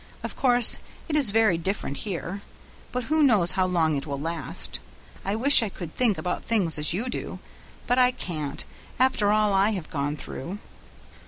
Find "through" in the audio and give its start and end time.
10.17-10.57